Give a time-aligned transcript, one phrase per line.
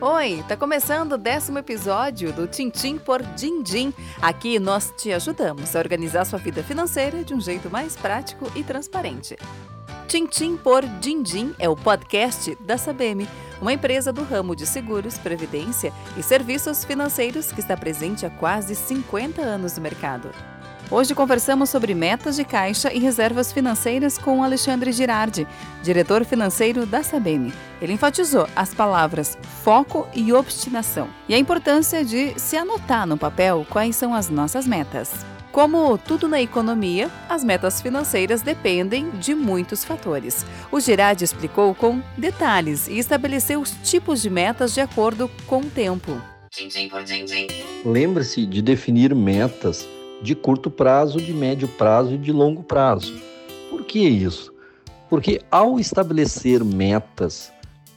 [0.00, 3.92] Oi, tá começando o décimo episódio do Tintim por Dindim.
[4.22, 8.62] Aqui nós te ajudamos a organizar sua vida financeira de um jeito mais prático e
[8.62, 9.36] transparente.
[10.06, 13.26] Tintim por Dindim é o podcast da Sabem,
[13.60, 18.76] uma empresa do ramo de seguros, previdência e serviços financeiros que está presente há quase
[18.76, 20.30] 50 anos no mercado.
[20.90, 25.46] Hoje conversamos sobre metas de caixa e reservas financeiras com Alexandre Girardi,
[25.82, 27.52] diretor financeiro da Sabem.
[27.82, 33.66] Ele enfatizou as palavras foco e obstinação e a importância de se anotar no papel
[33.68, 35.26] quais são as nossas metas.
[35.52, 40.46] Como tudo na economia, as metas financeiras dependem de muitos fatores.
[40.72, 45.70] O Girardi explicou com detalhes e estabeleceu os tipos de metas de acordo com o
[45.70, 46.18] tempo.
[47.84, 49.86] Lembre-se de definir metas
[50.22, 53.14] de curto prazo, de médio prazo e de longo prazo.
[53.70, 54.52] Por que isso?
[55.08, 57.52] Porque ao estabelecer metas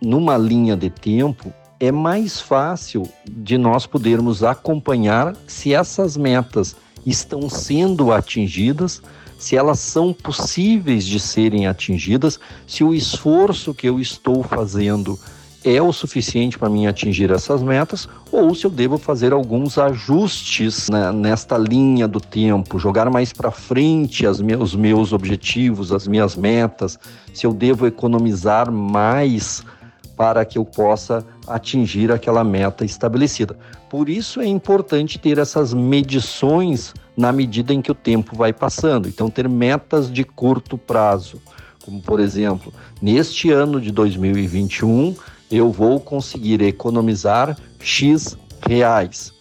[0.00, 7.48] numa linha de tempo, é mais fácil de nós podermos acompanhar se essas metas estão
[7.48, 9.02] sendo atingidas,
[9.38, 15.18] se elas são possíveis de serem atingidas, se o esforço que eu estou fazendo
[15.64, 20.88] é o suficiente para mim atingir essas metas ou se eu devo fazer alguns ajustes
[20.88, 26.36] né, nesta linha do tempo, jogar mais para frente me os meus objetivos, as minhas
[26.36, 26.98] metas,
[27.32, 29.62] se eu devo economizar mais
[30.16, 33.56] para que eu possa atingir aquela meta estabelecida.
[33.88, 39.08] Por isso é importante ter essas medições na medida em que o tempo vai passando.
[39.08, 41.40] Então, ter metas de curto prazo,
[41.84, 45.14] como por exemplo, neste ano de 2021
[45.52, 49.34] eu vou conseguir economizar X reais.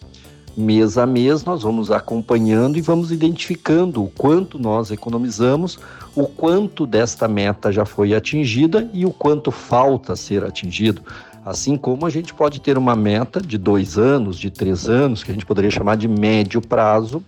[0.58, 5.80] Mês a mês, nós vamos acompanhando e vamos identificando o quanto nós economizamos,
[6.14, 11.02] o quanto desta meta já foi atingida e o quanto falta ser atingido.
[11.46, 15.32] Assim como a gente pode ter uma meta de dois anos, de três anos, que
[15.32, 17.24] a gente poderia chamar de médio prazo,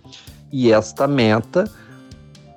[0.52, 1.64] e esta meta,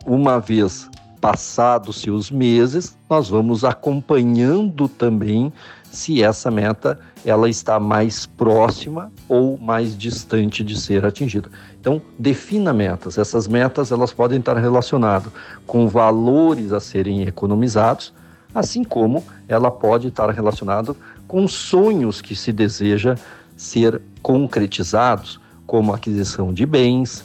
[0.05, 0.91] uma vez
[1.27, 5.53] passados-se os meses, nós vamos acompanhando também
[5.91, 11.51] se essa meta ela está mais próxima ou mais distante de ser atingida.
[11.81, 13.19] Então, defina metas.
[13.19, 15.33] Essas metas elas podem estar relacionadas
[15.67, 18.15] com valores a serem economizados,
[18.55, 20.95] assim como ela pode estar relacionada
[21.27, 23.17] com sonhos que se deseja
[23.57, 27.25] ser concretizados, como aquisição de bens,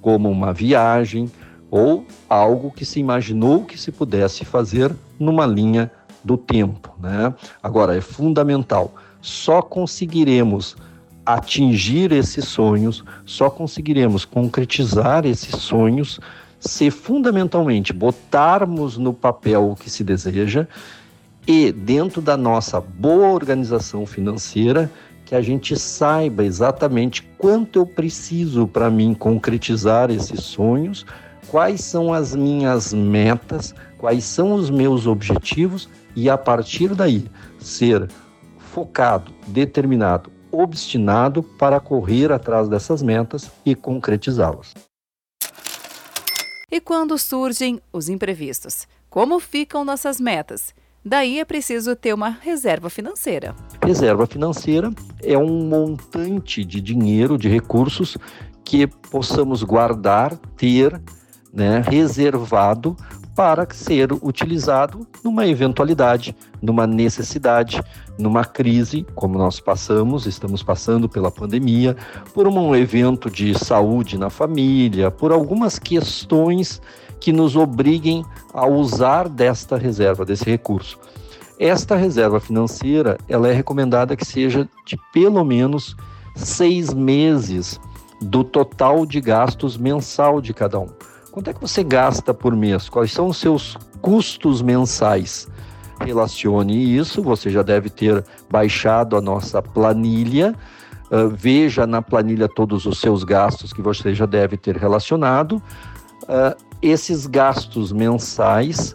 [0.00, 1.30] como uma viagem
[1.72, 5.90] ou algo que se imaginou que se pudesse fazer numa linha
[6.22, 6.94] do tempo.
[7.00, 7.32] Né?
[7.62, 10.76] Agora, é fundamental, só conseguiremos
[11.24, 16.20] atingir esses sonhos, só conseguiremos concretizar esses sonhos
[16.60, 20.68] se fundamentalmente botarmos no papel o que se deseja
[21.46, 24.90] e dentro da nossa boa organização financeira
[25.24, 31.06] que a gente saiba exatamente quanto eu preciso para mim concretizar esses sonhos,
[31.52, 35.86] quais são as minhas metas, quais são os meus objetivos
[36.16, 37.30] e a partir daí
[37.60, 38.08] ser
[38.56, 44.72] focado, determinado, obstinado para correr atrás dessas metas e concretizá-las.
[46.70, 48.88] E quando surgem os imprevistos?
[49.10, 50.74] Como ficam nossas metas?
[51.04, 53.54] Daí é preciso ter uma reserva financeira.
[53.84, 54.90] Reserva financeira
[55.22, 58.16] é um montante de dinheiro, de recursos
[58.64, 60.98] que possamos guardar, ter,
[61.52, 62.96] né, reservado
[63.34, 67.82] para ser utilizado numa eventualidade, numa necessidade,
[68.18, 71.96] numa crise, como nós passamos, estamos passando pela pandemia,
[72.34, 76.80] por um evento de saúde na família, por algumas questões
[77.18, 80.98] que nos obriguem a usar desta reserva, desse recurso.
[81.58, 85.96] Esta reserva financeira, ela é recomendada que seja de pelo menos
[86.34, 87.80] seis meses
[88.20, 90.88] do total de gastos mensal de cada um.
[91.32, 92.90] Quanto é que você gasta por mês?
[92.90, 95.48] Quais são os seus custos mensais?
[95.98, 100.54] Relacione isso, você já deve ter baixado a nossa planilha.
[101.10, 105.54] Uh, veja na planilha todos os seus gastos que você já deve ter relacionado.
[106.24, 108.94] Uh, esses gastos mensais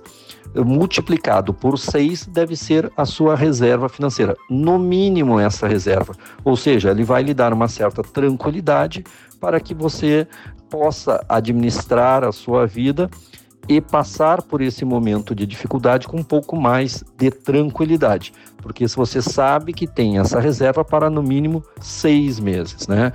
[0.56, 6.14] multiplicado por seis deve ser a sua reserva financeira, no mínimo essa reserva.
[6.44, 9.04] Ou seja, ele vai lhe dar uma certa tranquilidade
[9.40, 10.28] para que você
[10.70, 13.10] possa administrar a sua vida
[13.68, 18.34] e passar por esse momento de dificuldade com um pouco mais de tranquilidade.
[18.58, 23.12] Porque se você sabe que tem essa reserva para no mínimo seis meses, né?